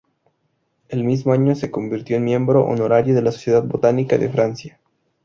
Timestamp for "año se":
1.31-1.69